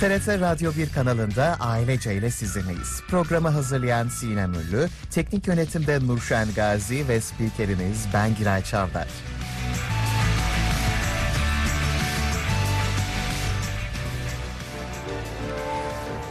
[0.00, 3.02] TRT Radyo 1 kanalında Ailece ile sizinleyiz.
[3.08, 9.08] Programı hazırlayan Sinem Ünlü, teknik yönetimde Nurşen Gazi ve spikeriniz ben Giray Çavdar.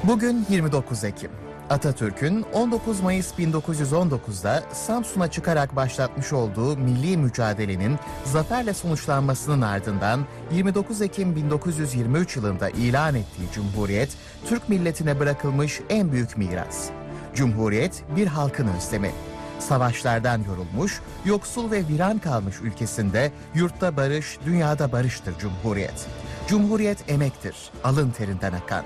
[0.04, 1.47] Bugün 29 Ekim.
[1.70, 11.36] Atatürk'ün 19 Mayıs 1919'da Samsun'a çıkarak başlatmış olduğu milli mücadelenin zaferle sonuçlanmasının ardından 29 Ekim
[11.36, 14.10] 1923 yılında ilan ettiği Cumhuriyet,
[14.46, 16.90] Türk milletine bırakılmış en büyük miras.
[17.36, 19.12] Cumhuriyet bir halkın özlemi.
[19.60, 26.06] Savaşlardan yorulmuş, yoksul ve viran kalmış ülkesinde yurtta barış, dünyada barıştır Cumhuriyet.
[26.48, 28.86] Cumhuriyet emektir, alın terinden akan.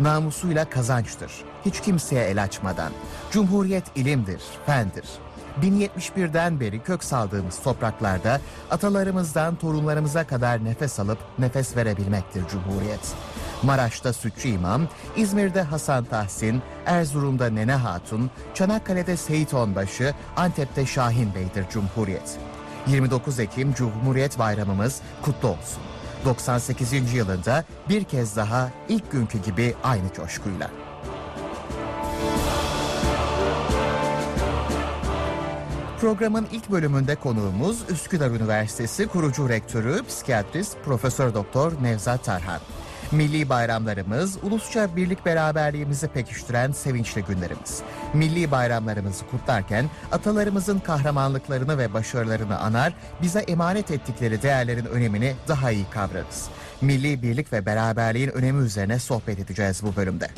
[0.00, 1.32] Namusuyla kazançtır,
[1.64, 2.92] hiç kimseye el açmadan.
[3.30, 5.04] Cumhuriyet ilimdir, fendir.
[5.62, 13.14] 1071'den beri kök saldığımız topraklarda atalarımızdan torunlarımıza kadar nefes alıp nefes verebilmektir Cumhuriyet.
[13.62, 21.68] Maraş'ta Sütçü İmam, İzmir'de Hasan Tahsin, Erzurum'da Nene Hatun, Çanakkale'de Seyit Onbaşı, Antep'te Şahin Bey'dir
[21.70, 22.38] Cumhuriyet.
[22.86, 25.89] 29 Ekim Cumhuriyet Bayramımız kutlu olsun.
[26.24, 27.14] 98.
[27.14, 30.70] yılında bir kez daha ilk günkü gibi aynı coşkuyla.
[36.00, 42.60] Programın ilk bölümünde konuğumuz Üsküdar Üniversitesi kurucu rektörü, psikiyatrist Profesör Doktor Nevzat Tarhan.
[43.12, 47.82] Milli bayramlarımız, ulusça birlik beraberliğimizi pekiştiren sevinçli günlerimiz.
[48.14, 55.84] Milli bayramlarımızı kutlarken atalarımızın kahramanlıklarını ve başarılarını anar, bize emanet ettikleri değerlerin önemini daha iyi
[55.90, 56.48] kavrarız.
[56.80, 60.28] Milli birlik ve beraberliğin önemi üzerine sohbet edeceğiz bu bölümde.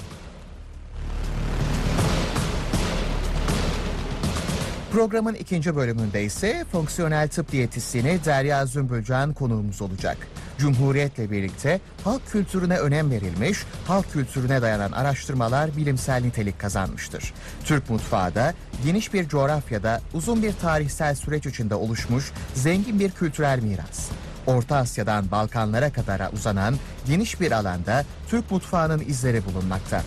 [4.93, 10.17] Programın ikinci bölümünde ise fonksiyonel tıp diyetisyeni Derya Zümbülcan konuğumuz olacak.
[10.59, 17.35] Cumhuriyetle birlikte halk kültürüne önem verilmiş, halk kültürüne dayanan araştırmalar bilimsel nitelik kazanmıştır.
[17.65, 23.63] Türk mutfağı da geniş bir coğrafyada uzun bir tarihsel süreç içinde oluşmuş zengin bir kültürel
[23.63, 24.09] miras.
[24.47, 26.75] Orta Asya'dan Balkanlara kadar uzanan
[27.07, 30.03] geniş bir alanda Türk mutfağının izleri bulunmakta.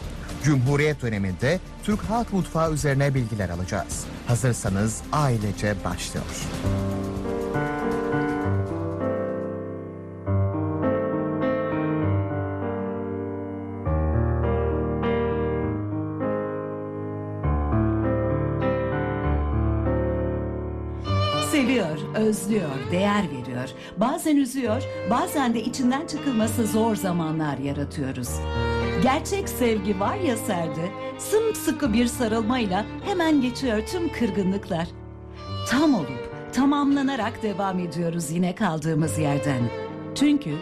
[0.46, 4.06] Cumhuriyet döneminde Türk halk mutfağı üzerine bilgiler alacağız.
[4.28, 6.26] Hazırsanız ailece başlıyor.
[21.52, 23.70] Seviyor, özlüyor, değer veriyor.
[23.98, 28.30] Bazen üzüyor, bazen de içinden çıkılması zor zamanlar yaratıyoruz.
[29.06, 34.88] Gerçek sevgi var ya serde, sımsıkı bir sarılmayla hemen geçiyor tüm kırgınlıklar.
[35.70, 39.62] Tam olup tamamlanarak devam ediyoruz yine kaldığımız yerden.
[40.16, 40.56] Çünkü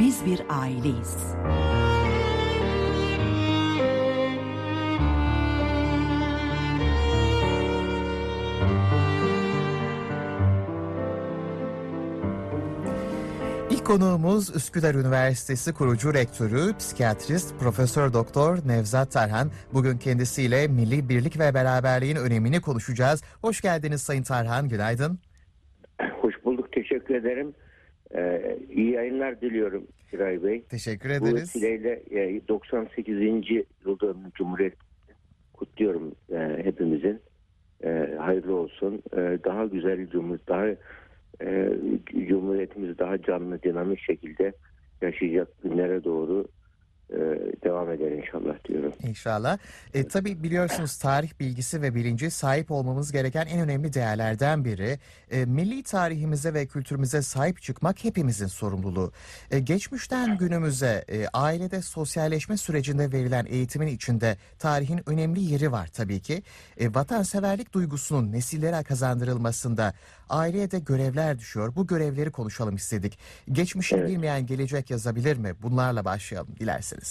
[0.00, 1.16] biz bir aileyiz.
[13.84, 19.50] Konuğumuz Üsküdar Üniversitesi kurucu rektörü, psikiyatrist Profesör Doktor Nevzat Tarhan.
[19.74, 23.22] Bugün kendisiyle milli birlik ve beraberliğin önemini konuşacağız.
[23.42, 25.18] Hoş geldiniz Sayın Tarhan, günaydın.
[26.20, 27.54] Hoş bulduk, teşekkür ederim.
[28.14, 30.64] Ee, iyi yayınlar diliyorum Siray Bey.
[30.64, 31.34] Teşekkür Bu ederiz.
[31.34, 33.08] vesileyle e, 98.
[33.84, 34.74] yılda Cumhuriyet
[35.52, 37.20] kutluyorum e, hepimizin.
[37.84, 39.02] E, hayırlı olsun.
[39.12, 40.66] E, daha güzel Cumhuriyet, daha
[41.40, 41.72] e,
[42.28, 44.52] Cumhuriyetimiz daha canlı, dinamik şekilde
[45.02, 46.44] yaşayacak günlere doğru
[47.64, 48.92] devam eder inşallah diyorum.
[49.02, 49.58] İnşallah.
[49.94, 54.98] E, tabii biliyorsunuz tarih bilgisi ve bilinci sahip olmamız gereken en önemli değerlerden biri.
[55.30, 59.12] E, milli tarihimize ve kültürümüze sahip çıkmak hepimizin sorumluluğu.
[59.50, 66.20] E, geçmişten günümüze e, ailede sosyalleşme sürecinde verilen eğitimin içinde tarihin önemli yeri var tabii
[66.20, 66.42] ki.
[66.78, 69.94] E, vatanseverlik duygusunun nesillere kazandırılmasında
[70.28, 71.72] aileye de görevler düşüyor.
[71.76, 73.18] Bu görevleri konuşalım istedik.
[73.52, 74.08] Geçmişi Evet.
[74.08, 75.54] bilmeyen gelecek yazabilir mi?
[75.62, 77.03] Bunlarla başlayalım dilerseniz.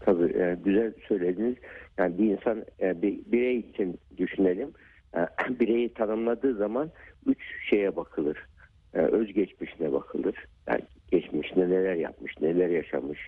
[0.00, 1.56] Tabii e, güzel söylediniz.
[1.98, 4.70] Yani bir insan e, bir birey için düşünelim.
[5.16, 5.20] E,
[5.60, 6.90] bireyi tanımladığı zaman
[7.26, 7.38] üç
[7.70, 8.46] şeye bakılır.
[8.94, 10.36] E, özgeçmişine bakılır.
[10.68, 13.20] Yani geçmişinde neler yapmış, neler yaşamış,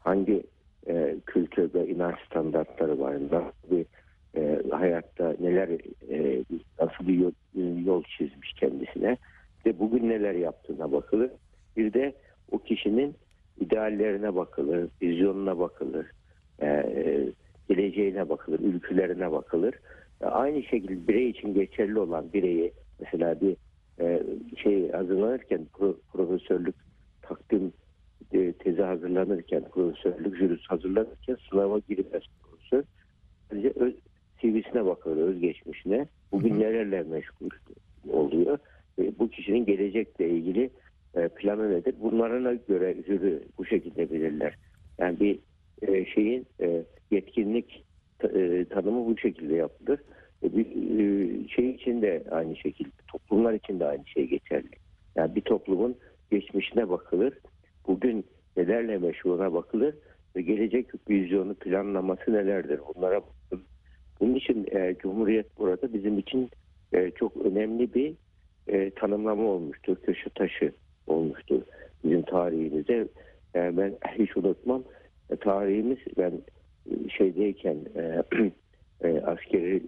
[0.00, 0.42] hangi
[0.86, 3.86] e, kültür inanç standartları var, nasıl bir
[4.36, 5.68] e, hayatta neler,
[6.10, 6.44] e,
[6.80, 7.32] nasıl bir yol,
[7.84, 9.16] yol çizmiş kendisine
[9.66, 11.30] ve bugün neler yaptığına bakılır.
[11.76, 12.12] Bir de
[12.50, 13.14] o kişinin
[13.60, 16.06] ideallerine bakılır, vizyonuna bakılır,
[16.62, 16.84] e,
[17.68, 19.74] geleceğine bakılır, ülkülerine bakılır.
[20.20, 23.56] E, aynı şekilde birey için geçerli olan bireyi mesela bir
[24.00, 24.22] e,
[24.56, 26.74] şey hazırlanırken pro- profesörlük
[27.22, 27.72] takdim
[28.32, 32.84] e, tezi hazırlanırken, profesörlük jürisi hazırlanırken sınava girmez profesör.
[33.50, 33.94] Sadece öz,
[34.40, 36.06] CV'sine bakıyor, özgeçmişine.
[36.32, 37.48] Bugün nelerle meşgul
[38.12, 38.58] oluyor.
[39.18, 40.70] Bu kişinin gelecekle ilgili e,
[41.28, 41.94] planı nedir?
[42.00, 44.54] Bunlara göre jüri bu şekilde belirler.
[44.98, 45.38] Yani bir
[45.82, 47.84] e, şeyin e, yetkinlik
[48.18, 50.00] ta- e, tanımı bu şekilde yapılır.
[50.42, 54.68] E, bir e, şey için de aynı şekilde, toplumlar için de aynı şey geçerli.
[55.16, 55.96] Yani bir toplumun
[56.30, 57.38] geçmişine bakılır,
[57.86, 58.26] bugün
[58.56, 59.94] nelerle meşhuruna bakılır
[60.36, 63.66] ve gelecek vizyonu planlaması nelerdir bunlara bakılır.
[64.20, 66.50] Bunun için e, Cumhuriyet burada bizim için
[66.92, 68.14] e, çok önemli bir
[68.66, 70.72] e, tanımlama olmuştur, köşe taşı
[71.18, 71.62] olmuştur
[72.04, 73.08] bizim tarihimizde.
[73.54, 74.82] E, ben hiç unutmam
[75.30, 76.32] e, tarihimiz ben
[76.90, 78.22] e, şeydeyken e,
[79.08, 79.82] e, askeri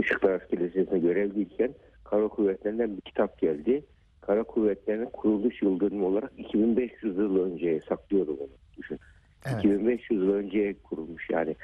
[0.00, 1.70] Işıklar Askeri Lisesi'nde görevliyken
[2.04, 3.84] Kara Kuvvetleri'nden bir kitap geldi.
[4.20, 8.48] Kara Kuvvetleri'nin kuruluş yıl dönümü olarak 2500 yıl önceye saklıyorum onu.
[8.78, 8.98] Düşün.
[9.46, 9.58] Evet.
[9.58, 11.56] 2500 yıl önceye kurulmuş yani.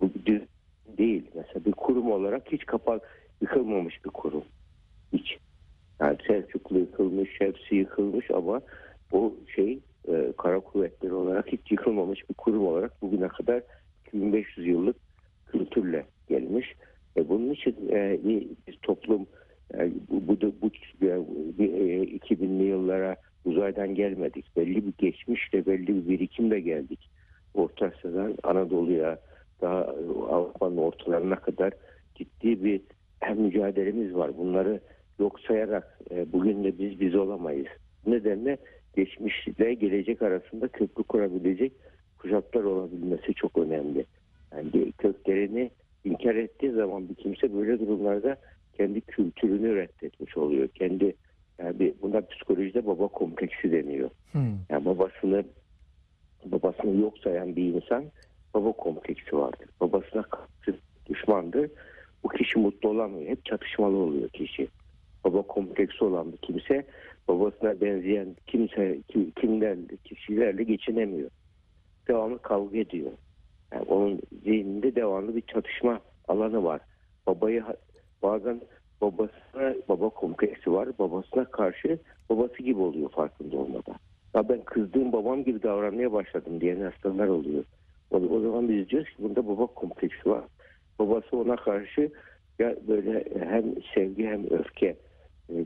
[0.00, 0.42] Bu düz
[0.98, 1.30] değil.
[1.34, 3.02] Mesela bir kurum olarak hiç kapak
[3.40, 4.44] yıkılmamış bir kurum.
[6.10, 8.60] Yani Selçuklu yıkılmış, hepsi yıkılmış ama
[9.12, 9.78] o şey
[10.08, 13.62] e, kara kuvvetleri olarak hiç yıkılmamış bir kurum olarak bugüne kadar
[14.06, 14.96] 2500 yıllık
[15.46, 16.74] kültürle gelmiş.
[17.16, 18.46] E, bunun için e, bir,
[18.82, 19.26] toplum
[19.74, 20.66] e, bu, bu, bu
[21.06, 21.18] e,
[21.58, 24.56] bir, e, 2000'li yıllara uzaydan gelmedik.
[24.56, 27.10] Belli bir geçmişle belli bir birikimle geldik.
[27.54, 29.18] Orta Asya'dan Anadolu'ya
[29.60, 29.94] daha e,
[30.30, 31.72] Avrupa'nın ortalarına kadar
[32.14, 32.80] ciddi bir
[33.36, 34.38] mücadelemiz var.
[34.38, 34.80] Bunları
[35.20, 37.66] yok sayarak e, bugün de biz biz olamayız.
[38.06, 38.56] Bu nedenle
[38.96, 41.72] geçmişle gelecek arasında köprü kurabilecek
[42.18, 44.06] kuşaklar olabilmesi çok önemli.
[44.52, 45.70] Yani köklerini
[46.04, 48.36] inkar ettiği zaman bir kimse böyle durumlarda
[48.76, 50.68] kendi kültürünü reddetmiş oluyor.
[50.68, 51.14] Kendi
[51.58, 54.10] yani buna psikolojide baba kompleksi deniyor.
[54.32, 54.58] Hmm.
[54.70, 55.44] Yani babasını
[56.44, 58.04] babasını yok sayan bir insan
[58.54, 59.68] baba kompleksi vardır.
[59.80, 60.78] Babasına karşı
[61.08, 61.70] düşmandır.
[62.24, 63.30] Bu kişi mutlu olamıyor.
[63.30, 64.68] Hep çatışmalı oluyor kişi.
[65.32, 66.86] Baba kompleksi olan bir kimse
[67.28, 71.30] babasına benzeyen kimse kim, kimlerle kişilerle geçinemiyor.
[72.08, 73.10] Devamlı kavga ediyor.
[73.72, 76.80] Yani onun zihninde devamlı bir çatışma alanı var.
[77.26, 77.64] Babayı
[78.22, 78.60] bazen
[79.00, 80.88] babasına baba kompleksi var.
[80.98, 81.98] Babasına karşı
[82.30, 83.96] babası gibi oluyor farkında olmadan.
[84.34, 87.64] Ya ben kızdığım babam gibi davranmaya başladım diyen hastalar oluyor.
[88.10, 90.44] O, o zaman biz diyoruz ki bunda baba kompleksi var.
[90.98, 92.10] Babası ona karşı
[92.58, 94.96] ya böyle hem sevgi hem öfke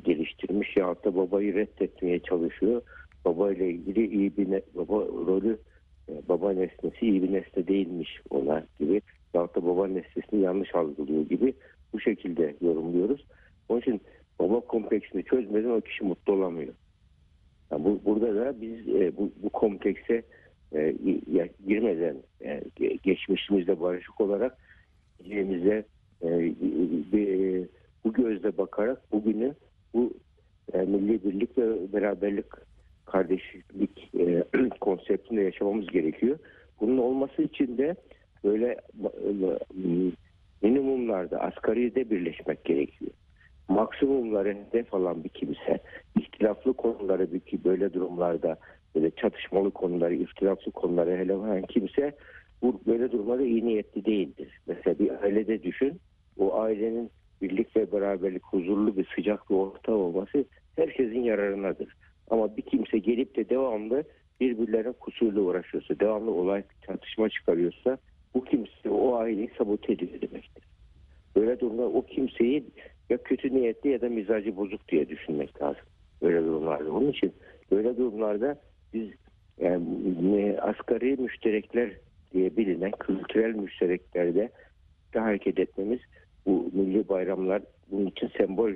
[0.04, 2.82] geliştirmiş ya da babayı reddetmeye çalışıyor.
[3.24, 5.58] Baba ile ilgili iyi bir ne- baba rolü
[6.08, 9.00] e, baba nesnesi iyi bir nesne değilmiş ona gibi.
[9.34, 11.54] Ya da baba nesnesini yanlış algılıyor gibi
[11.92, 13.26] bu şekilde yorumluyoruz.
[13.68, 14.00] Onun için
[14.38, 16.74] baba kompleksini çözmeden o kişi mutlu olamıyor.
[17.70, 20.22] Yani bu, burada da biz e, bu, bu komplekse
[20.74, 20.94] e,
[21.66, 24.58] girmeden e, ge- geçmişimizle barışık olarak
[25.22, 25.84] geleceğimize
[26.22, 26.28] e,
[27.12, 27.68] bir-
[28.04, 29.54] bu gözle bakarak bugünü
[29.94, 30.12] bu
[30.72, 32.46] e, milli birlik ve beraberlik
[33.06, 34.44] kardeşlik e,
[34.80, 36.38] konseptinde yaşamamız gerekiyor.
[36.80, 37.94] Bunun olması için de
[38.44, 39.30] böyle e,
[40.62, 43.10] minimumlarda asgaride birleşmek gerekiyor.
[43.68, 45.80] Maksimumları hedef alan bir kimse
[46.18, 48.56] ihtilaflı konuları bir böyle durumlarda
[48.94, 52.12] böyle çatışmalı konuları, ihtilaflı konuları hele alan kimse
[52.62, 54.60] bu böyle durumlarda iyi niyetli değildir.
[54.66, 56.00] Mesela bir ailede düşün,
[56.38, 57.10] o ailenin
[57.44, 60.44] birlik ve beraberlik, huzurlu bir sıcak bir ortam olması
[60.76, 61.96] herkesin yararınadır.
[62.30, 64.04] Ama bir kimse gelip de devamlı
[64.40, 67.98] birbirlerine kusurla uğraşıyorsa, devamlı olay çatışma çıkarıyorsa
[68.34, 70.64] bu kimse o aileyi sabote ediyor demektir.
[71.36, 72.64] Böyle durumda o kimseyi
[73.10, 75.82] ya kötü niyetli ya da mizacı bozuk diye düşünmek lazım.
[76.22, 76.92] Böyle durumlarda.
[76.92, 77.32] Onun için
[77.70, 78.60] böyle durumlarda
[78.92, 79.08] biz
[79.60, 81.90] yani, asgari müşterekler
[82.32, 84.50] diye bilinen kültürel müştereklerde
[85.14, 86.00] de hareket etmemiz
[86.46, 88.72] bu milli bayramlar bunun için sembol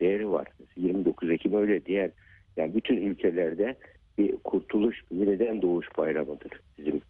[0.00, 0.48] değeri var.
[0.60, 2.10] Mesela 29 Ekim öyle diğer
[2.56, 3.76] yani bütün ülkelerde
[4.18, 7.00] bir kurtuluş, yeniden doğuş bayramıdır bizim.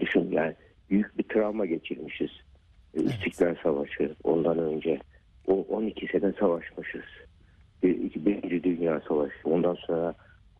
[0.00, 0.54] Düşün yani
[0.90, 2.30] büyük bir travma geçirmişiz.
[2.94, 4.98] E, İstiklal Savaşı ondan önce.
[5.46, 7.04] O 12 sene savaşmışız.
[7.82, 9.34] Bir, Birinci Dünya Savaşı.
[9.44, 10.14] Ondan sonra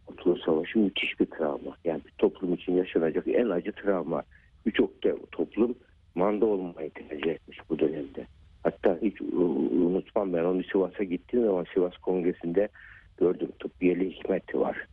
[0.06, 1.76] Kurtuluş Savaşı müthiş bir travma.
[1.84, 4.22] Yani bir toplum için yaşanacak en acı travma.
[4.66, 4.90] Birçok
[5.32, 5.74] toplum
[6.14, 8.26] manda olmayı tercih etmiş bu dönemde.
[8.62, 12.68] Hatta hiç unutmam ben onu Sivas'a gittiğim zaman Sivas Kongresi'nde
[13.16, 14.86] gördüm tıbbiyeli hikmeti var.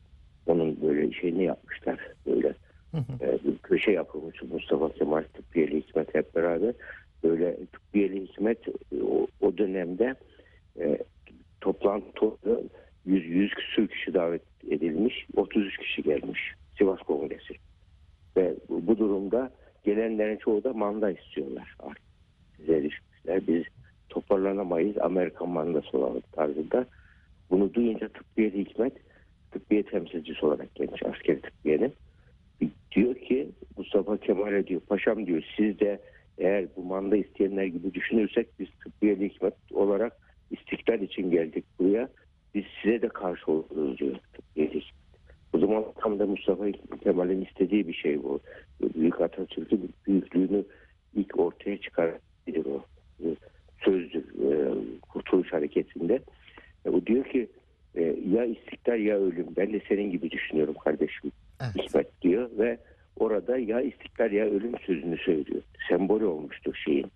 [0.47, 1.99] Onun böyle şeyini yapmışlar.
[2.25, 2.53] Böyle
[3.21, 6.73] e, bir köşe yapılmış Mustafa Kemal Tıbbiyeli Hikmet hep beraber.
[7.23, 10.15] Böyle Tıbbiyeli Hikmet e, o, o dönemde
[10.79, 10.97] e,
[11.61, 12.31] toplantı
[13.05, 15.27] 100, 100 küsür kişi davet edilmiş.
[15.35, 17.53] 33 kişi gelmiş Sivas Kongresi.
[18.37, 19.51] Ve bu, bu durumda
[19.83, 21.75] gelenlerin çoğu da manda istiyorlar.
[21.79, 22.05] Artık
[22.59, 22.89] Bize
[23.25, 23.47] düşmüşler.
[23.47, 23.63] Biz
[24.09, 24.97] toparlanamayız.
[24.97, 26.85] Amerikan mandası olalım tarzında.
[27.49, 28.93] Bunu duyunca tıbbiye hikmet
[29.51, 31.93] tıbbiye temsilcisi olarak gelmiş askeri tıbbiyenin.
[32.95, 35.99] Diyor ki Mustafa Kemal'e diyor paşam diyor siz de
[36.37, 40.13] eğer bu manda isteyenler gibi düşünürsek biz tıbbiye hikmet olarak
[40.51, 42.09] istiklal için geldik buraya.
[42.55, 44.95] Biz size de karşı oluruz diyor tıbbiye hikmet.
[45.53, 46.65] O zaman tam da Mustafa
[47.03, 48.39] Kemal'in istediği bir şey bu.
[48.95, 50.65] Büyük Atatürk'ün büyüklüğünü
[51.15, 52.85] ilk ortaya çıkaran biri o.
[53.85, 54.73] Sözdür e,
[55.75, 56.19] Hareketi'nde.
[56.85, 57.47] E, o diyor ki
[57.95, 58.01] e,
[58.31, 59.47] ya istiklal ya ölüm.
[59.57, 61.31] Ben de senin gibi düşünüyorum kardeşim.
[61.61, 61.75] Evet.
[61.75, 62.77] Hikmet diyor ve
[63.15, 65.61] orada ya istiklal ya ölüm sözünü söylüyor.
[65.89, 67.11] Sembol olmuştur şeyin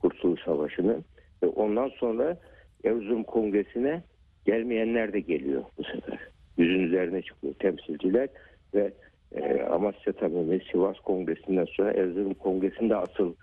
[0.00, 1.04] Kurtuluş Savaşı'nın.
[1.42, 2.36] Ve ondan sonra
[2.84, 4.02] Erzurum Kongresi'ne
[4.46, 6.18] gelmeyenler de geliyor bu sefer.
[6.56, 8.28] Yüzün üzerine çıkıyor temsilciler
[8.74, 8.92] ve
[9.34, 13.34] e, Amasya tabii Sivas Kongresi'nden sonra Erzurum Kongresi'nde asıl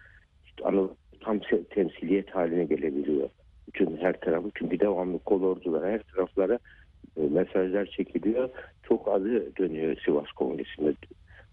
[0.46, 1.40] işte Anadolu tam
[1.70, 3.30] temsiliyet haline gelebiliyor.
[3.70, 6.60] Bütün her tarafı çünkü devamlı kolordulara her taraflara
[7.18, 8.50] e, mesajlar çekiliyor.
[8.84, 10.94] Çok adı dönüyor Sivas Kongresi'nde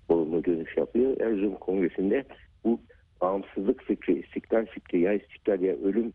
[0.08, 1.20] olumlu dönüş yapıyor.
[1.20, 2.24] Erzurum Kongresi'nde
[2.64, 2.80] bu
[3.20, 6.12] bağımsızlık fikri, istiklal fikri ya istiklal ya ölüm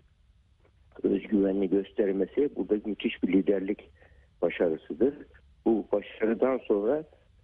[1.03, 3.89] özgüvenini göstermesi burada müthiş bir liderlik
[4.41, 5.13] başarısıdır.
[5.65, 7.03] Bu başarıdan sonra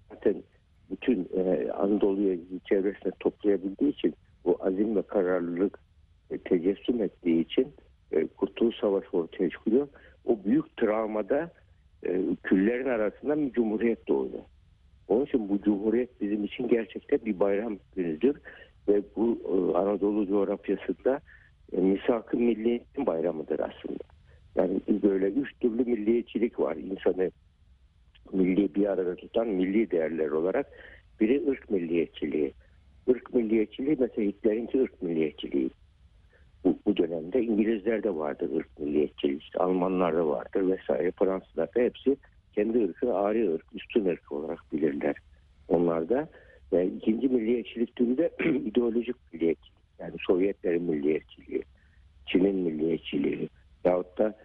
[0.09, 0.43] zaten
[0.91, 4.13] bütün e, Anadolu'yu çevresine toplayabildiği için
[4.45, 5.79] bu azim ve kararlılık
[6.31, 7.73] e, tecessüm ettiği için
[8.11, 9.87] e, Kurtuluş Savaşı ortaya çıkıyor.
[10.25, 11.51] O büyük travmada
[12.03, 14.43] e, küllerin arasından bir cumhuriyet doğuyor.
[15.07, 18.37] Onun için bu cumhuriyet bizim için gerçekten bir bayram günüdür
[18.87, 21.21] ve bu e, Anadolu coğrafyasında
[21.73, 24.03] e, misak-ı milliyetin bayramıdır aslında.
[24.55, 26.75] Yani böyle üç türlü milliyetçilik var.
[26.75, 27.31] İnsanı
[28.33, 30.67] milli bir arada tutan milli değerler olarak
[31.19, 32.53] biri ırk milliyetçiliği.
[33.07, 35.69] Irk milliyetçiliği mesela Hitler'inki ırk milliyetçiliği.
[36.63, 42.17] Bu, bu dönemde İngilizlerde vardır ırk milliyetçiliği, işte Almanlarda vardır vesaire, Fransızlarda hepsi
[42.55, 45.15] kendi ırkını ari ırk, üstün ırk olarak bilirler.
[45.67, 46.29] Onlar da
[46.73, 48.31] ve ikinci milliyetçilik türü de
[48.65, 49.77] ideolojik milliyetçilik.
[49.99, 51.63] Yani Sovyetlerin milliyetçiliği,
[52.25, 53.49] Çin'in milliyetçiliği
[53.85, 54.35] yahut da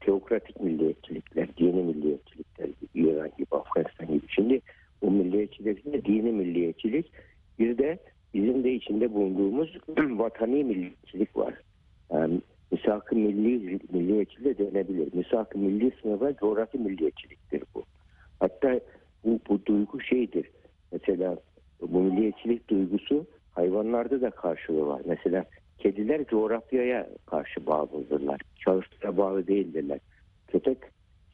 [0.00, 4.26] teokratik milliyetçilikler, dini milliyetçilikler, İran gibi, Afganistan gibi.
[4.28, 4.60] Şimdi
[5.02, 7.12] bu milliyetçilikte dini milliyetçilik
[7.58, 7.98] bir de
[8.34, 11.54] bizim de içinde bulunduğumuz vatani milliyetçilik var.
[12.12, 12.40] Yani
[12.72, 15.14] misak-ı milli milliyetçiliği de denebilir.
[15.14, 17.84] Misak-ı milli sınıfa coğrafi milliyetçiliktir bu.
[18.40, 18.80] Hatta
[19.24, 20.50] bu, bu duygu şeydir.
[20.92, 21.36] Mesela
[21.80, 25.02] bu milliyetçilik duygusu hayvanlarda da karşılığı var.
[25.04, 25.44] Mesela
[25.78, 28.40] kediler coğrafyaya karşı bağlıdırlar.
[28.58, 30.00] Şahıslara bağlı değildirler.
[30.48, 30.78] Köpek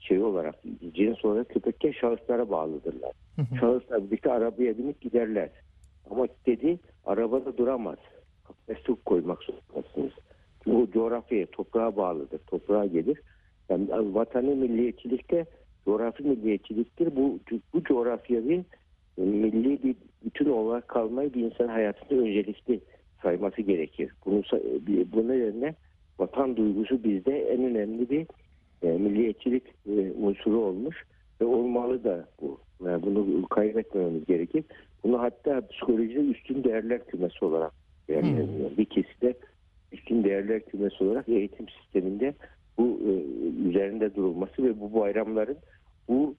[0.00, 0.54] şey olarak
[0.94, 3.12] cins olarak köpekke şahıslara bağlıdırlar.
[3.60, 5.50] Şahıslar birlikte arabaya binip giderler.
[6.10, 7.98] Ama kedi arabada duramaz.
[8.44, 10.12] Kafeste koymak zorundasınız.
[10.64, 12.38] Çünkü o coğrafyaya, toprağa bağlıdır.
[12.38, 13.20] Toprağa gelir.
[13.68, 15.46] Yani vatani milliyetçilikte
[15.84, 17.16] coğrafi milliyetçiliktir.
[17.16, 17.38] Bu,
[17.74, 18.66] bu coğrafyanın
[19.16, 22.80] milli bir bütün olarak kalmayı bir insan hayatında öncelikli
[23.22, 24.12] sayması gerekir.
[24.26, 24.42] Bunu,
[25.12, 25.74] bu nedenle
[26.18, 28.26] vatan duygusu bizde en önemli bir
[28.82, 31.04] e, milliyetçilik e, unsuru olmuş
[31.40, 32.60] ve olmalı da bu.
[32.86, 34.64] Yani bunu kaybetmememiz gerekir.
[35.04, 37.72] Bunu hatta psikolojide üstün değerler kümesi olarak
[38.08, 38.76] değerlendiriyor.
[38.76, 39.34] Bir keside
[39.92, 42.34] üstün değerler kümesi olarak eğitim sisteminde
[42.78, 43.12] bu e,
[43.68, 45.56] üzerinde durulması ve bu bayramların
[46.08, 46.34] bu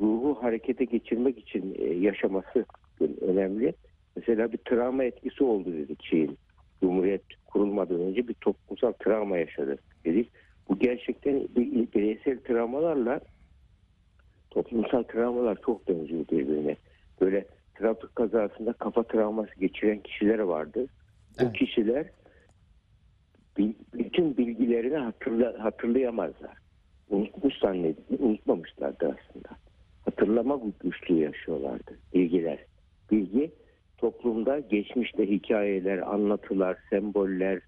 [0.00, 2.64] ruhu harekete geçirmek için e, yaşaması
[3.20, 3.74] önemli.
[4.16, 6.38] Mesela bir travma etkisi oldu dedik şeyin.
[6.80, 10.30] Cumhuriyet kurulmadan önce bir toplumsal travma yaşadı dedik.
[10.68, 13.20] Bu gerçekten bir, bireysel travmalarla
[14.56, 16.76] toplumsal travmalar çok benziyor birbirine.
[17.20, 17.44] Böyle
[17.74, 20.86] trafik kazasında kafa travması geçiren kişiler vardı.
[21.38, 21.50] Evet.
[21.50, 22.06] O kişiler
[23.94, 26.56] bütün bilgilerini hatırla, hatırlayamazlar.
[27.10, 29.48] Unutmuş zannedildi, unutmamışlardı aslında.
[30.04, 32.58] Hatırlama güçlüğü yaşıyorlardı bilgiler.
[33.10, 33.50] Bilgi
[33.98, 37.60] toplumda geçmişte hikayeler, anlatılar, semboller,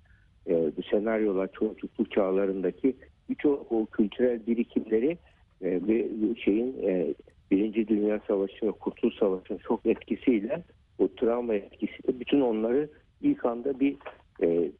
[0.47, 2.97] e, senaryolar çocukluk çağlarındaki
[3.29, 5.19] birçok o kültürel birikimleri
[5.63, 7.15] e, bir şeyin e,
[7.51, 10.63] Birinci Dünya Savaşı ve Kurtuluş Savaşı'nın çok etkisiyle
[10.99, 12.89] o travma etkisiyle bütün onları
[13.23, 13.97] ilk anda bir
[14.43, 14.71] e,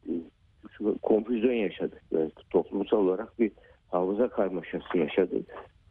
[1.01, 1.95] konfüzyon yaşadı.
[2.11, 3.51] Yani toplumsal olarak bir
[3.87, 5.35] hafıza karmaşası yaşadı.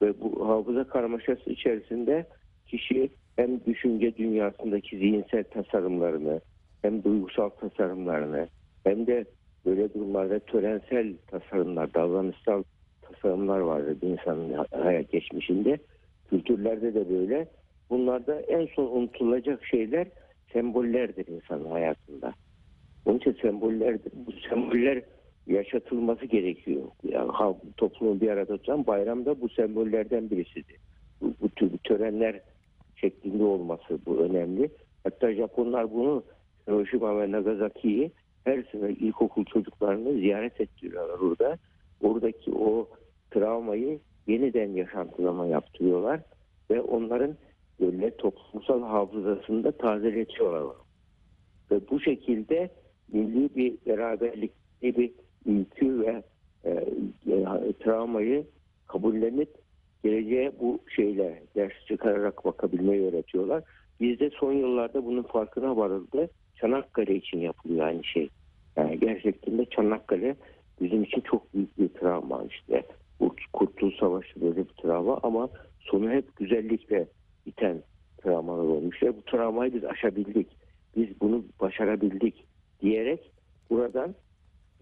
[0.02, 2.26] Ve bu hafıza karmaşası içerisinde
[2.66, 6.40] kişi hem düşünce dünyasındaki zihinsel tasarımlarını
[6.82, 8.48] hem duygusal tasarımlarını
[8.84, 9.24] hem de
[9.66, 12.62] böyle durumlarda törensel tasarımlar, davranışsal
[13.22, 15.78] tasarımlar vardı insanın hayat geçmişinde.
[16.30, 17.48] Kültürlerde de böyle
[17.90, 20.06] bunlarda en son unutulacak şeyler
[20.52, 22.32] sembollerdir insanın hayatında.
[23.06, 24.12] Onun için sembollerdir.
[24.26, 25.02] Bu semboller
[25.46, 26.82] yaşatılması gerekiyor.
[27.04, 30.76] Yani toplumu bir arada tutan bayramda bu sembollerden birisidir.
[31.20, 32.40] Bu, bu tür törenler
[32.96, 34.70] şeklinde olması bu önemli.
[35.04, 36.22] Hatta Japonlar bunu
[36.68, 38.10] Hiroşima ve Nagasaki'yi
[38.44, 41.58] her sene ilkokul çocuklarını ziyaret ettiriyorlar orada.
[42.00, 42.88] Oradaki o
[43.30, 46.20] travmayı yeniden yaşantılama yaptırıyorlar
[46.70, 47.36] ve onların
[47.80, 50.76] böyle toplumsal hafızasını da tazeletiyorlar.
[51.70, 52.70] Ve bu şekilde
[53.12, 55.12] milli bir beraberlik, bir
[55.46, 56.22] ülkü ve
[56.64, 58.46] e, e, travmayı
[58.86, 59.48] kabullenip
[60.04, 63.64] geleceğe bu şeyle ders çıkararak bakabilmeyi öğretiyorlar.
[64.00, 66.30] Bizde son yıllarda bunun farkına varıldı.
[66.60, 68.28] Çanakkale için yapılıyor aynı şey.
[68.76, 70.36] Yani gerçekten de Çanakkale
[70.80, 72.82] bizim için çok büyük bir travma işte.
[73.52, 75.48] Kurtuluş Savaşı böyle bir travma ama
[75.80, 77.06] sonu hep güzellikle
[77.46, 77.82] biten
[78.22, 79.02] travmalar olmuş.
[79.02, 80.48] Ve bu travmayı biz aşabildik.
[80.96, 82.44] Biz bunu başarabildik
[82.82, 83.32] diyerek
[83.70, 84.14] buradan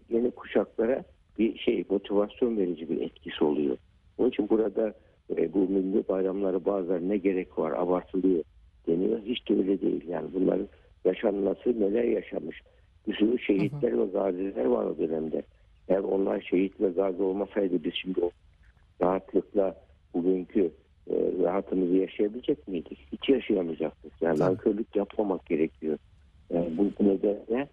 [0.08, 1.04] yeni kuşaklara
[1.38, 3.76] bir şey motivasyon verici bir etkisi oluyor.
[4.18, 4.94] Onun için burada
[5.36, 8.44] e, bu milli bayramları bazen ne gerek var abartılıyor
[8.86, 9.20] deniyor.
[9.24, 10.08] Hiç de öyle değil.
[10.08, 10.68] Yani bunların
[11.04, 12.62] yaşanması neler yaşamış.
[13.08, 14.00] Bir sürü şehitler hı hı.
[14.00, 15.42] ve gaziler var o dönemde.
[15.88, 18.30] Eğer onlar şehit ve gazi olmasaydı biz şimdi o
[19.00, 19.76] rahatlıkla
[20.14, 20.70] bugünkü
[21.10, 22.98] e, rahatımızı yaşayabilecek miydik?
[23.12, 24.12] Hiç yaşayamayacaktık.
[24.20, 25.98] Yani nankörlük yapmamak gerekiyor.
[26.50, 27.68] Yani bu nedenle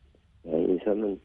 [0.46, 1.20] yani insanın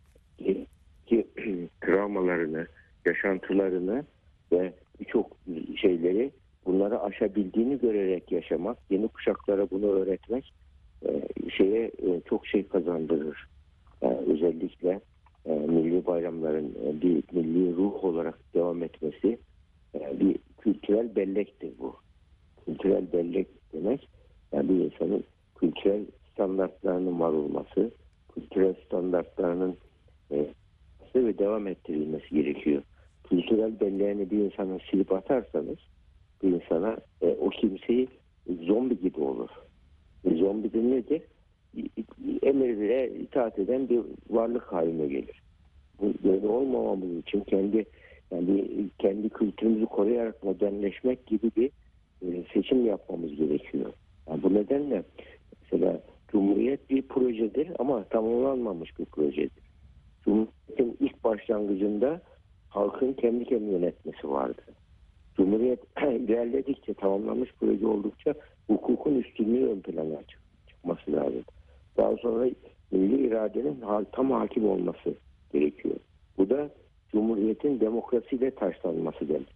[1.07, 1.27] ki
[1.81, 2.67] travmalarını,
[3.05, 4.05] yaşantılarını
[4.53, 5.37] ve birçok
[5.77, 6.31] şeyleri
[6.67, 10.53] bunları aşabildiğini görerek yaşamak, yeni kuşaklara bunu öğretmek
[11.07, 13.49] e, şeye e, çok şey kazandırır.
[14.03, 15.01] Yani özellikle
[15.45, 19.39] e, milli bayramların bir milli ruh olarak devam etmesi
[19.95, 21.97] bir kültürel bellektir bu.
[22.65, 24.09] Kültürel bellek demek
[24.53, 25.25] yani bir insanın
[25.57, 27.91] kültürel standartlarının var olması,
[28.35, 29.77] kültürel standartlarının
[31.15, 32.83] ve devam ettirilmesi gerekiyor.
[33.25, 35.79] Kültürel belleğini bir insanın silip atarsanız
[36.43, 38.09] bir insana e, o kimseyi
[38.67, 39.51] zombi gibi olur.
[40.25, 41.23] E, zombi de nedir?
[42.43, 44.01] Emirlere itaat eden bir
[44.31, 45.43] varlık haline gelir.
[46.01, 47.85] Bu böyle olmamamız için kendi
[48.31, 48.65] yani
[48.99, 51.71] kendi kültürümüzü koruyarak modernleşmek gibi bir
[52.23, 53.93] e, seçim yapmamız gerekiyor.
[54.29, 55.03] Yani bu nedenle
[55.63, 59.63] mesela Cumhuriyet bir projedir ama tamamlanmamış bir projedir.
[60.25, 62.21] Cumhuriyetin ilk başlangıcında
[62.69, 64.63] halkın kendi kendini yönetmesi vardı.
[65.37, 68.35] Cumhuriyet ilerledikçe tamamlanmış proje oldukça
[68.67, 70.19] hukukun üstünlüğü ön plana
[70.69, 71.45] çıkması lazım.
[71.99, 72.51] Daha sonra
[72.91, 75.15] milli iradenin tam hakim olması
[75.53, 75.95] gerekiyor.
[76.39, 76.71] Bu da
[77.13, 79.55] Cumhuriyet'in demokrasiyle taşlanması demek.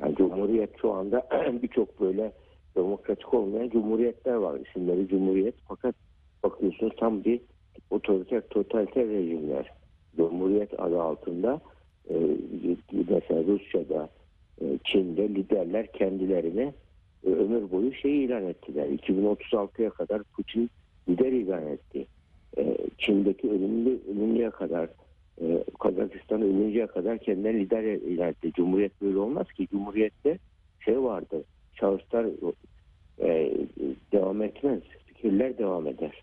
[0.00, 1.28] Yani Cumhuriyet şu anda
[1.62, 2.32] birçok böyle
[2.76, 4.60] demokratik olmayan cumhuriyetler var.
[4.60, 5.94] İsimleri Cumhuriyet fakat
[6.42, 7.40] bakıyorsunuz tam bir
[7.90, 9.72] otoriter, totaliter rejimler.
[10.16, 11.60] Cumhuriyet adı altında
[12.10, 12.14] e,
[13.10, 14.08] mesela Rusya'da,
[14.60, 16.72] e, Çin'de liderler kendilerine
[17.26, 18.86] e, ömür boyu şey ilan ettiler.
[18.88, 20.70] 2036'ya kadar Putin
[21.08, 22.06] lider ilan etti.
[22.58, 24.88] E, Çin'deki ölümlü, ölümlüye kadar
[25.42, 28.52] e, Kazakistan ölünceye kadar kendileri lider ilan etti.
[28.52, 29.68] Cumhuriyet böyle olmaz ki.
[29.70, 30.38] Cumhuriyette
[30.80, 31.44] şey vardı.
[31.74, 32.26] Şahıslar
[33.20, 33.52] e,
[34.12, 34.80] devam etmez.
[35.06, 36.22] Fikirler devam eder.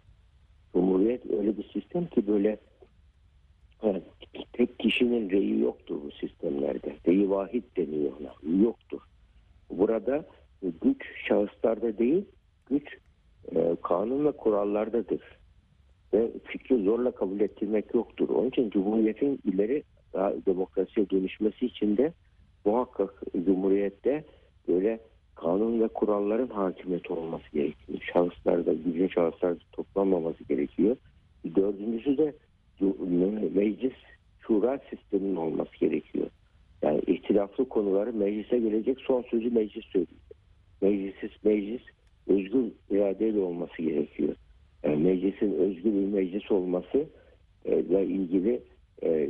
[0.74, 2.58] Cumhuriyet öyle bir sistem ki böyle
[3.84, 4.04] Evet,
[4.54, 6.96] tek kişinin reyi yoktur bu sistemlerde.
[7.08, 8.62] Reyi vahid deniyor ona.
[8.64, 9.02] Yoktur.
[9.70, 10.26] Burada
[10.82, 12.26] güç şahıslarda değil,
[12.70, 12.98] güç
[13.56, 15.22] e, kanun ve kurallardadır.
[16.14, 18.30] Ve fikri zorla kabul ettirmek yoktur.
[18.30, 22.14] Onun için Cumhuriyet'in ileri daha demokrasiye dönüşmesi için de
[22.66, 24.24] muhakkak Cumhuriyet'te
[24.68, 25.00] böyle
[25.36, 28.00] kanun ve kuralların hakimiyeti olması gerekiyor.
[28.14, 30.96] Şahıslarda, gücün şahıslarda toplanmaması gerekiyor.
[31.56, 32.34] Dördüncüsü de
[33.54, 33.94] meclis
[34.40, 36.28] şura sisteminin olması gerekiyor.
[36.82, 40.20] Yani ihtilaflı konuları meclise gelecek son sözü meclis söyleyecek.
[40.82, 41.82] Meclis, meclis
[42.30, 44.36] özgür iradeyle olması gerekiyor.
[44.84, 47.06] Yani meclisin özgür bir meclis olması
[47.66, 48.62] e, ile ilgili
[49.04, 49.30] e,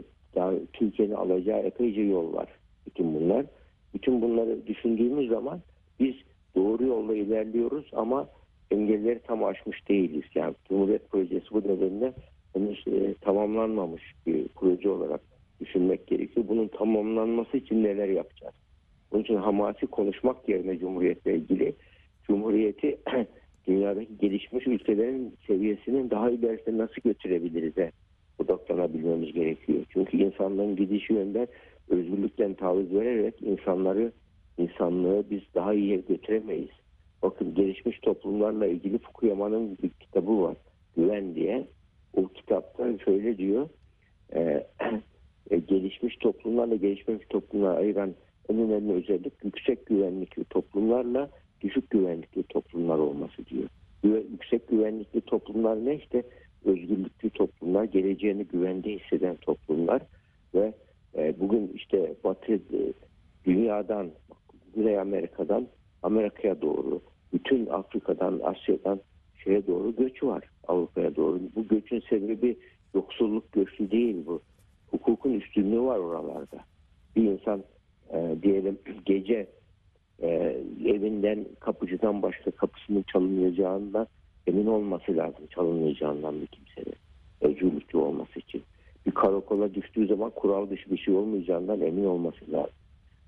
[0.73, 2.49] Türkiye'nin alacağı epeyce yol var.
[2.87, 3.45] Bütün bunlar.
[3.93, 5.59] Bütün bunları düşündüğümüz zaman
[5.99, 6.15] biz
[6.55, 8.29] doğru yolda ilerliyoruz ama
[8.71, 10.23] engelleri tam aşmış değiliz.
[10.35, 12.13] Yani Cumhuriyet Projesi bu nedenle
[12.53, 15.21] henüz e, tamamlanmamış bir proje olarak
[15.61, 16.45] düşünmek gerekiyor.
[16.49, 18.55] Bunun tamamlanması için neler yapacağız?
[19.11, 21.75] Bunun için hamasi konuşmak yerine Cumhuriyet'le ilgili
[22.29, 22.97] Cumhuriyeti
[23.67, 27.91] dünyadaki gelişmiş ülkelerin seviyesinin daha ilerisine nasıl götürebiliriz de
[28.39, 29.79] odaklanabilmemiz gerekiyor.
[29.89, 31.47] Çünkü insanların gidişi yönden
[31.89, 34.11] özgürlükten taviz vererek insanları
[34.57, 36.69] insanlığı biz daha iyiye götüremeyiz.
[37.21, 40.57] bakın gelişmiş toplumlarla ilgili Fukuyama'nın bir kitabı var.
[40.97, 41.67] Güven diye.
[42.13, 43.69] O kitapta şöyle diyor.
[44.33, 44.39] e,
[45.51, 48.13] e, gelişmiş toplumlarla gelişmemiş toplumlar ayıran
[48.49, 51.29] en önemli özellik yüksek güvenlikli toplumlarla
[51.61, 53.69] düşük güvenlikli toplumlar olması diyor.
[54.03, 56.23] Yüksek güvenlikli toplumlar ne işte?
[56.65, 60.01] Özgürlüklü toplumlar, geleceğini güvende hisseden toplumlar
[60.55, 60.73] ve
[61.17, 62.59] e, bugün işte Batı e,
[63.45, 64.09] dünyadan,
[64.75, 65.67] Güney Amerika'dan
[66.03, 67.01] Amerika'ya doğru,
[67.33, 68.99] bütün Afrika'dan, Asya'dan
[69.43, 71.39] şeye doğru göç var Avrupa'ya doğru.
[71.55, 72.57] Bu göçün sebebi
[72.93, 74.41] yoksulluk göçü değil bu.
[74.91, 76.57] Hukukun üstünlüğü var oralarda.
[77.15, 77.63] Bir insan
[78.13, 79.47] e, diyelim gece
[80.21, 80.27] e,
[80.85, 84.07] evinden kapıcıdan başka kapısının çalınmayacağından
[84.47, 86.95] emin olması lazım çalınmayacağından bir kimsenin
[87.41, 88.63] özgürlükçü olması için.
[89.05, 92.73] Bir karakola düştüğü zaman kural dışı bir şey olmayacağından emin olması lazım.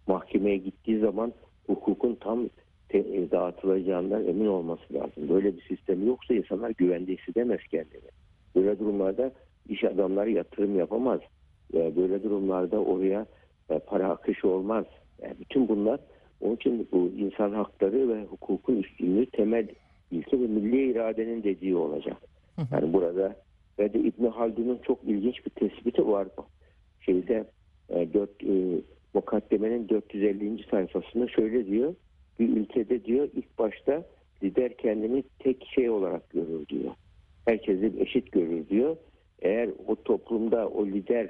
[0.08, 1.34] Mahkemeye gittiği zaman
[1.68, 2.50] hukukun tam
[2.90, 5.30] te- e, dağıtılacağından emin olması lazım.
[5.30, 8.10] Böyle bir sistem yoksa insanlar güvende hissedemez kendini.
[8.56, 9.32] Böyle durumlarda
[9.70, 11.20] iş adamları yatırım yapamaz.
[11.74, 13.26] E, Böyle durumlarda oraya
[13.70, 14.86] e, para akışı olmaz.
[15.22, 16.00] Yani bütün bunlar
[16.42, 19.68] onun için bu insan hakları ve hukukun üstünlüğü temel
[20.12, 22.18] ilke ve milli iradenin dediği olacak.
[22.72, 23.36] Yani burada
[23.80, 26.28] ve de İbn Haldun'un çok ilginç bir tespiti var.
[27.02, 27.46] Şeyde
[27.90, 28.82] e, dört, e,
[29.14, 30.64] mukaddemenin 450.
[30.72, 31.96] sayfasında şöyle diyor.
[32.40, 34.04] Bir ülkede diyor ilk başta
[34.44, 36.92] lider kendini tek şey olarak görür diyor.
[37.46, 38.98] Herkesi eşit görür diyor.
[39.42, 41.30] Eğer o toplumda o lider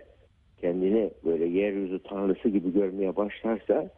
[0.61, 3.89] kendini böyle yeryüzü tanrısı gibi görmeye başlarsa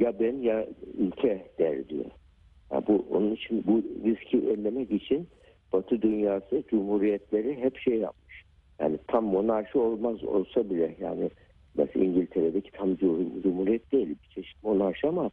[0.00, 0.66] ya ben ya
[0.98, 2.10] ülke der diyor.
[2.72, 5.28] Ya bu onun için bu riski önlemek için
[5.72, 8.44] Batı dünyası cumhuriyetleri hep şey yapmış.
[8.80, 11.30] Yani tam monarşi olmaz olsa bile yani
[11.74, 15.30] mesela İngiltere'deki tam cum- cumhuriyet değil bir çeşit monarşi ama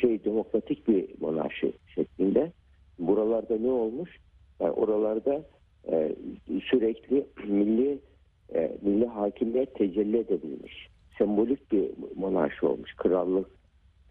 [0.00, 2.52] şey demokratik bir monarşi şeklinde.
[2.98, 4.18] Buralarda ne olmuş?
[4.60, 5.44] Yani oralarda
[5.90, 6.14] e,
[6.70, 7.98] sürekli milli
[8.54, 10.88] e, milli hakimiyet tecelli edebilmiş.
[11.18, 12.94] Sembolik bir monarşi olmuş.
[12.96, 13.50] Krallık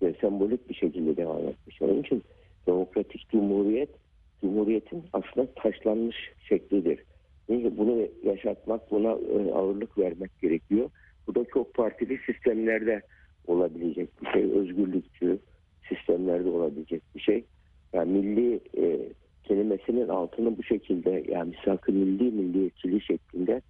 [0.04, 1.82] ve sembolik bir şekilde devam etmiş.
[1.82, 2.24] Onun için
[2.68, 3.90] demokratik cumhuriyet
[4.42, 6.16] cumhuriyetin aslında taşlanmış
[6.50, 7.00] şeklidir.
[7.48, 10.90] Çünkü bunu yaşatmak, buna e, ağırlık vermek gerekiyor.
[11.28, 13.02] Bu da çok partili sistemlerde
[13.48, 14.44] olabilecek bir şey.
[14.44, 15.40] Özgürlükçü
[15.90, 17.44] sistemlerde olabilecek bir şey.
[17.94, 19.00] Yani milli e,
[19.44, 23.62] kelimesinin altını bu şekilde yani misak-ı milli milliyetçiliği şeklinde